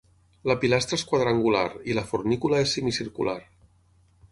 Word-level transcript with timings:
La 0.51 0.53
pilastra 0.63 0.97
és 1.01 1.03
quadrangular 1.11 1.67
i 1.91 1.97
la 1.99 2.05
fornícula 2.13 2.65
és 2.65 2.75
semicircular. 2.79 3.39